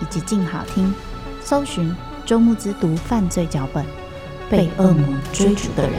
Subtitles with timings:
[0.00, 0.94] 以及静好听，
[1.40, 1.94] 搜寻。
[2.26, 3.82] 周慕之读犯罪脚本，
[4.50, 5.92] 被恶魔追逐的人。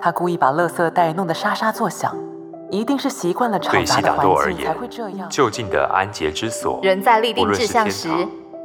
[0.00, 2.16] 他故意把垃圾袋弄得沙沙作响，
[2.70, 5.28] 一定是习惯了嘈杂的环境才会这样。
[5.28, 8.08] 就近的安洁之所，人在立定志向时，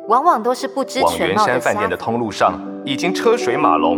[0.08, 1.41] 往往都是不知全貌的。
[1.41, 3.97] 往圆山饭店的通路上，已经车水马龙，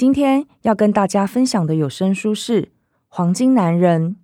[0.00, 2.62] 今天要跟大家分享的有声书是
[3.08, 4.16] 《黄金男人》。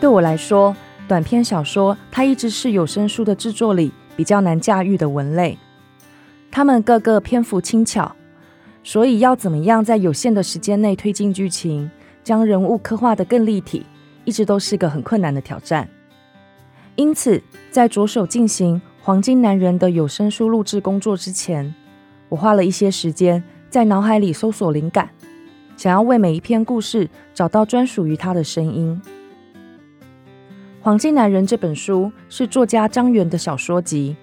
[0.00, 0.74] 对我来说，
[1.06, 5.56] 短篇小说它一直是有声书的制作里比较难驾驭的文类。
[6.50, 8.16] 它们各个篇幅轻巧，
[8.82, 11.88] 所以要怎么样在有限的时间内推进剧情，
[12.24, 13.86] 将人物刻画得更立体，
[14.24, 15.88] 一直都是个很困难的挑战。
[16.96, 17.40] 因此，
[17.70, 18.74] 在着手进行
[19.10, 21.74] 《黄金男人》的有声书录制工作之前，
[22.28, 25.10] 我花了一些时间在脑海里搜索灵感，
[25.76, 29.02] 想要为每一篇故事找到专属于他的声音。
[30.80, 34.14] 《黄金男人》这本书是作家张元的小说集，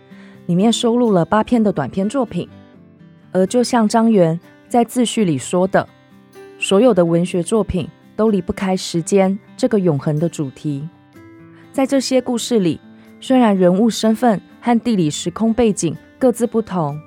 [0.46, 2.48] 里面收录了八篇的短篇作品。
[3.34, 5.86] 而就像张元在自序里说的，
[6.58, 10.88] 所有的文学作品都离不开时间这个永恒的主题。
[11.74, 12.80] 在这些故事里，
[13.20, 17.00] 虽然人物身份和地理时空背景各自不同，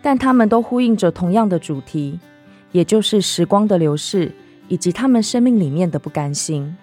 [0.00, 2.18] 但他们都呼应着同样的主题，
[2.72, 4.32] 也就是时光的流逝
[4.68, 6.76] 以及他们生命里面的不甘心。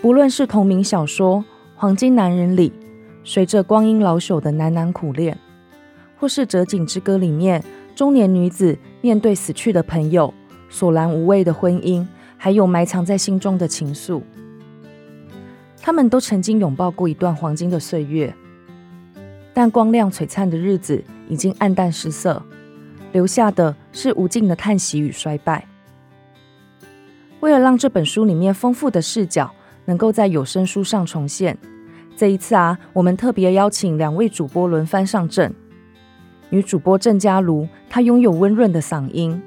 [0.00, 1.38] 不论是同名小说
[1.74, 2.72] 《黄金男人》里，
[3.24, 5.36] 随着光阴老朽的喃喃苦恋，
[6.16, 7.62] 或是《折颈之歌》里面
[7.96, 10.32] 中年女子面对死去的朋友，
[10.68, 14.22] 索然无味的婚姻，还有埋藏在心中的情愫，
[15.88, 18.34] 他们都曾经拥抱过一段黄金的岁月，
[19.54, 22.42] 但光亮璀璨的日子已经黯淡失色，
[23.12, 25.66] 留下的是无尽的叹息与衰败。
[27.40, 29.50] 为了让这本书里面丰富的视角，
[29.86, 31.56] 能够在有声书上重现。
[32.14, 35.54] 这一次啊，我们特别邀请两位主播轮番上阵。
[36.50, 39.42] 女主播郑嘉如，她拥有温润的嗓音，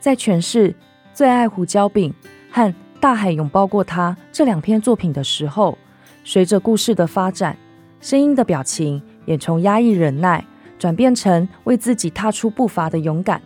[0.00, 0.72] 在诠释
[1.12, 2.12] 《最爱胡椒饼》
[2.50, 2.68] 和
[2.98, 5.78] 《大海拥抱过她》这两篇作品的时候，
[6.24, 7.56] 随着故事的发展，
[8.00, 10.44] 声音的表情也从压抑忍耐
[10.78, 13.40] 转变成为自己踏出步伐的勇敢。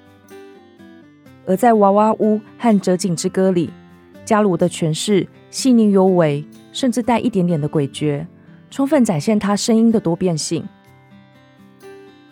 [1.45, 3.71] 而在《娃娃屋》和《折颈之歌》里，
[4.25, 5.27] 嘉如的诠释。
[5.51, 8.27] 细腻幽微，甚至带一点点的诡谲，
[8.71, 10.63] 充分展现他声音的多变性。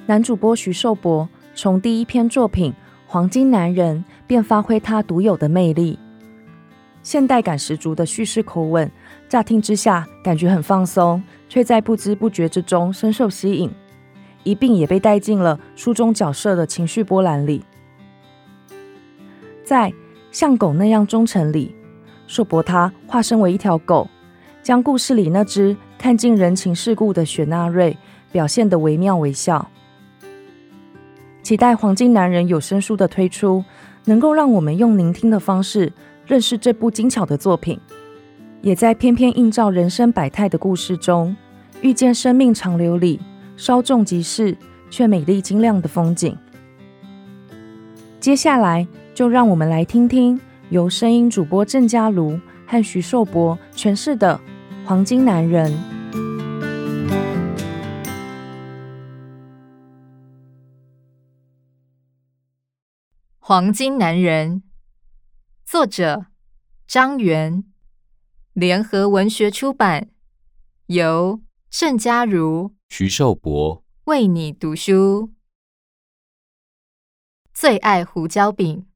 [0.05, 2.73] 男主播徐寿博从第一篇作品
[3.07, 5.99] 《黄金男人》便发挥他独有的魅力，
[7.03, 8.91] 现代感十足的叙事口吻，
[9.29, 13.71] 乍听之下感觉很放松，却在不知不觉之中深受吸引，
[14.45, 17.65] 一并也被带进了书中角色的情绪波澜里。
[19.65, 19.93] 在
[20.31, 21.75] 像狗那样忠诚里。
[22.29, 24.09] 硕博他化身为一条狗，
[24.61, 27.97] 将故事里那只看尽人情世故的雪纳瑞
[28.33, 29.71] 表现得惟妙惟肖。
[31.41, 33.65] 期待《黄金男人》有声书的推出，
[34.07, 35.93] 能够让我们用聆听的方式
[36.27, 37.79] 认识这部精巧的作品，
[38.67, 41.37] 也在篇篇映照人生百态的故事中，
[41.83, 43.21] 遇见生命长流里
[43.57, 44.59] 稍纵即逝
[44.91, 46.37] 却美丽晶亮的风景。
[48.19, 48.85] 接下来，
[49.15, 50.41] 就让我们来听听。
[50.71, 54.41] 由声音主播郑家如和徐寿博诠释的
[54.85, 55.71] 《黄金男人》。
[63.39, 64.57] 《黄金男人》
[65.65, 66.27] 作者
[66.89, 67.63] 张元，
[68.57, 70.09] 联合文学出版，
[70.87, 75.35] 由郑家如、徐寿博为你读书。
[77.53, 78.87] 最爱胡椒饼。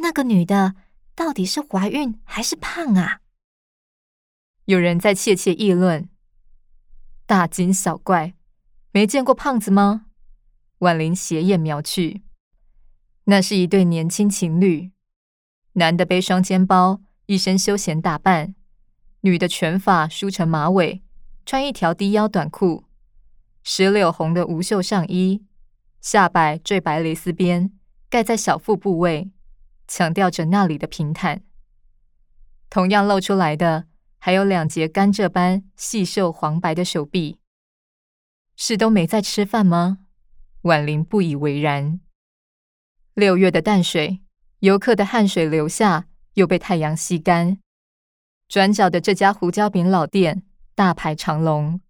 [0.00, 0.74] 那个女的
[1.14, 3.22] 到底是怀孕还是胖啊？
[4.66, 6.10] 有人在窃窃议论。
[7.24, 8.34] 大惊小怪，
[8.90, 10.08] 没见过胖子吗？
[10.80, 12.20] 婉玲斜眼瞄去。
[13.24, 14.92] 那是一对年轻情侣，
[15.72, 17.00] 男的背双肩包，
[17.32, 18.52] 一身休闲打扮；
[19.22, 21.00] 女的全发梳成马尾，
[21.46, 22.84] 穿一条低腰短裤，
[23.62, 25.42] 石榴红的无袖上衣，
[25.98, 27.72] 下摆缀白蕾丝边，
[28.10, 29.30] 盖在小腹部位，
[29.88, 31.42] 强调着那里的平坦。
[32.68, 33.86] 同样露出来的，
[34.18, 37.38] 还有两截甘蔗般细瘦黄白的手臂。
[38.56, 40.00] 是都没在吃饭吗？
[40.64, 41.98] 婉玲不以为然。
[43.14, 44.20] 六月的淡水，
[44.58, 47.58] 游客的汗水流下，又被太阳吸干。
[48.48, 50.42] 转角的这家胡椒饼老店，
[50.74, 51.80] 大排长龙。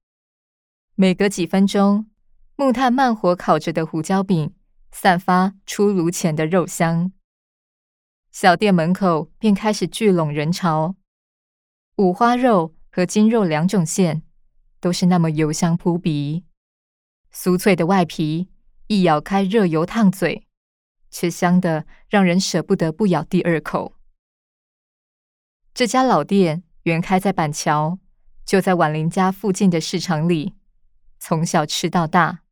[0.94, 2.06] 每隔几分钟，
[2.56, 4.54] 木炭慢火烤着的胡椒饼，
[4.90, 7.12] 散发出炉前的肉香。
[8.30, 10.94] 小店门口便开始聚拢人潮。
[11.96, 14.22] 五花肉和筋肉两种馅，
[14.80, 16.44] 都是那么油香扑鼻。
[17.32, 18.48] 酥脆的外皮，
[18.86, 20.46] 一咬开，热油烫嘴。
[21.10, 23.96] 却香的让人舍不得不咬第二口。
[25.74, 27.98] 这家老店原开在板桥，
[28.44, 30.54] 就在婉玲家附近的市场里。
[31.18, 32.42] 从小吃到大，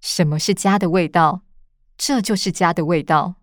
[0.00, 1.42] 什么是家的味道？
[1.96, 3.36] 这就是家的味道。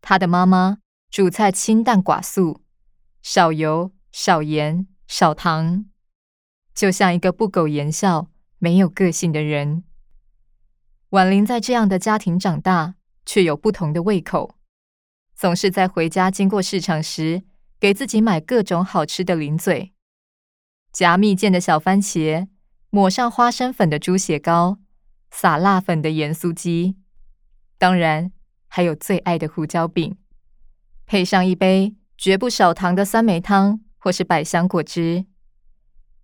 [0.00, 0.78] 她的妈妈
[1.10, 2.62] 煮菜清淡寡素，
[3.22, 5.86] 少油、少盐、少糖，
[6.74, 9.84] 就像一个不苟言笑、没有个性的人。
[11.10, 12.94] 婉玲在这样的家庭长大。
[13.24, 14.56] 却有不同的胃口，
[15.36, 17.44] 总是在回家经过市场时，
[17.82, 19.92] 给自己买各种好吃的零嘴，
[20.92, 22.46] 夹蜜饯的小番茄，
[22.90, 24.78] 抹上花生粉的猪血糕，
[25.32, 26.94] 撒辣粉的盐酥鸡，
[27.78, 28.30] 当然
[28.68, 30.16] 还有最爱的胡椒饼，
[31.06, 35.26] 配上一杯绝不少糖的酸梅汤或是百香果汁。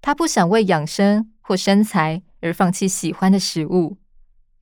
[0.01, 3.99] 他不想为养生或身材而放弃喜欢的食物，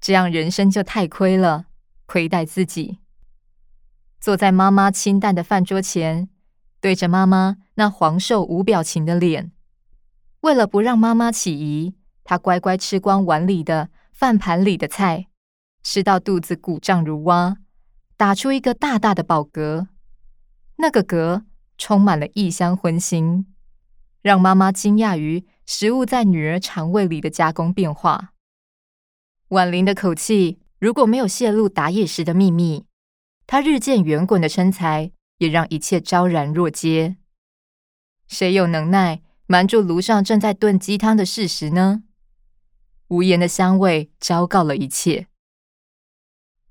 [0.01, 1.67] 这样人生就太亏了。
[2.07, 3.01] 亏待自己，
[4.19, 6.31] 坐在妈妈清淡的饭桌前，
[6.87, 9.51] 对着妈妈那黄瘦无表情的脸。
[10.43, 15.27] 为了不让妈妈起疑，他乖乖吃光碗里的饭盘里的菜，
[15.83, 17.57] 吃到肚子鼓胀如蛙，
[18.17, 19.89] 打出一个大大的饱嗝。
[20.77, 21.43] 那个嗝
[21.77, 23.47] 充满了异香荤腥，
[24.23, 28.33] 让妈妈惊讶于食物在女儿肠胃里的加工变化。
[29.49, 30.61] 婉玲的口气。
[30.79, 32.85] 如果没有泄露打野时的秘密，
[33.45, 37.17] 她日渐圆滚的身材也让一切昭然若揭。
[38.27, 42.03] 谁有能耐瞒住炉上正在炖鸡汤的事实呢？
[43.09, 45.29] 无言的香味昭告了一切。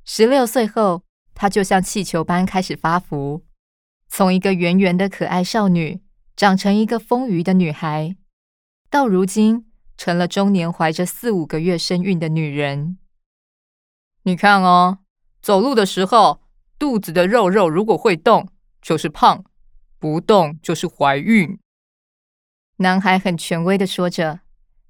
[0.03, 1.03] 十六岁后，
[1.33, 3.45] 她就像气球般开始发福，
[4.07, 6.01] 从一个圆圆的可爱少女
[6.35, 8.17] 长成一个丰腴的女孩，
[8.89, 12.97] 到如今成了中年怀着四五个月身孕的女人。
[14.23, 14.99] 你看哦，
[15.41, 16.41] 走路的时候，
[16.77, 18.49] 肚子的肉肉如果会动，
[18.85, 19.43] 就是胖；
[19.97, 21.57] 不动就是怀孕。
[22.75, 24.41] 男孩很权威的说着，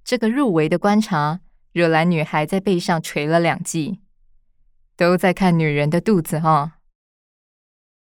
[0.04, 1.40] 这个入围的观察
[1.72, 4.02] 惹来女孩在背上捶了两记。
[4.98, 6.80] 都在看女人的肚子哈，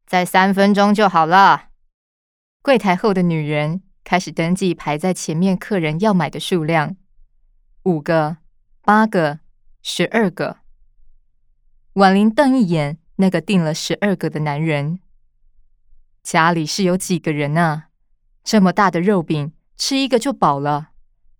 [0.06, 1.68] 再三分钟就好了。
[2.62, 6.96] 柜台后的女人开始登记排在前面客人要买的数量：
[7.82, 8.38] 五个、
[8.80, 9.40] 八个、
[9.82, 10.60] 十二个。
[11.94, 15.00] 婉玲瞪一眼那个订了十二个的男人，
[16.22, 17.88] 家里是有几个人啊？
[18.44, 20.90] 这么大的肉饼，吃一个就饱了，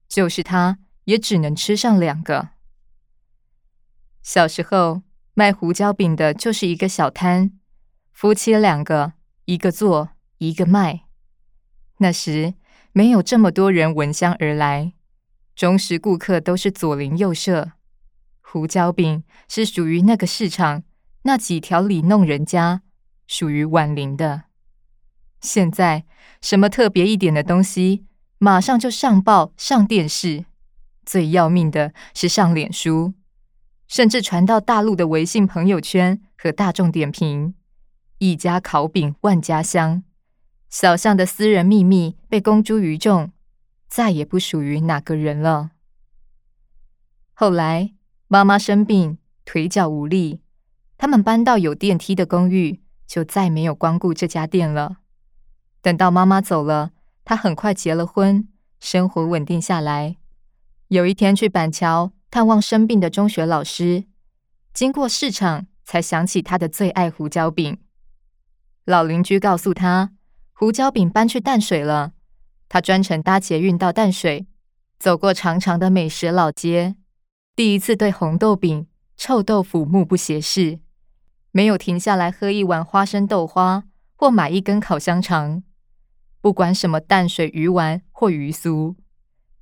[0.08, 2.50] 就是他也只能吃上两个。
[4.22, 5.02] 小时候
[5.34, 7.52] 卖胡椒饼的就是一个小摊，
[8.12, 9.12] 夫妻两个，
[9.44, 11.04] 一个做，一个卖。
[11.98, 12.54] 那时
[12.92, 14.94] 没有这么多人闻香而来，
[15.54, 17.72] 忠实顾客都是左邻右舍。
[18.40, 20.82] 胡椒饼是属于那个市场
[21.22, 22.82] 那几条里弄人家，
[23.28, 24.44] 属于婉玲的。
[25.42, 26.04] 现在
[26.40, 28.04] 什么特别一点的东西，
[28.38, 30.44] 马上就上报上电视，
[31.04, 33.12] 最要命的是上脸书，
[33.88, 37.54] 甚至传到大陆的微信朋友圈和大众点评，
[38.18, 40.04] 一家烤饼万家香，
[40.70, 43.32] 小巷的私人秘密被公诸于众，
[43.88, 45.72] 再也不属于哪个人了。
[47.34, 47.92] 后来
[48.28, 50.40] 妈妈生病，腿脚无力，
[50.96, 54.98] 他们搬到有电梯的公寓，就再没有光顾这家店了。
[55.82, 56.92] 等到妈妈走了，
[57.24, 58.46] 他很快结了婚，
[58.78, 60.16] 生活稳定下来。
[60.86, 64.04] 有一天去板桥探望生病的中学老师，
[64.72, 67.78] 经过市场，才想起他的最爱胡椒饼。
[68.84, 70.12] 老邻居告诉他，
[70.52, 72.12] 胡椒饼搬去淡水了。
[72.68, 74.46] 他专程搭捷运到淡水，
[75.00, 76.94] 走过长长的美食老街，
[77.56, 78.86] 第一次对红豆饼、
[79.16, 80.78] 臭豆腐目不斜视，
[81.50, 83.84] 没有停下来喝一碗花生豆花
[84.14, 85.62] 或买一根烤香肠，
[86.42, 88.96] 不管什么淡水鱼丸或鱼酥。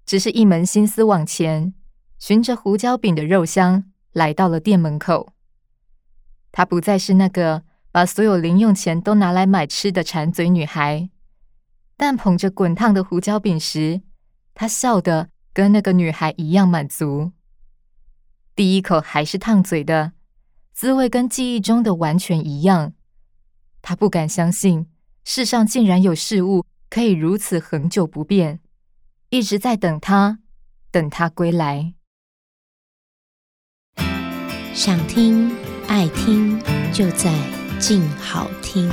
[0.05, 1.73] 只是一门心思往前，
[2.19, 5.35] 循着胡椒饼的肉香来到了店门口。
[6.51, 11.11] 她不再是那个把所有零用钱都拿来买吃的馋嘴女孩，
[11.97, 14.01] 但捧着滚烫的胡椒饼时，
[14.53, 17.31] 她笑得跟那个女孩一样满足。
[18.57, 20.13] 第一口还是烫嘴的，
[20.73, 22.95] 滋味跟记忆中的完全一样。
[23.81, 24.89] 她不敢相信，
[25.23, 28.61] 世上竟然有事物可以如此恒久不变。
[29.31, 30.41] 一直在等他，
[30.91, 31.95] 等他归来。
[34.75, 35.51] 想听
[35.87, 36.59] 爱听，
[36.93, 37.33] 就在
[37.79, 38.91] 静好听。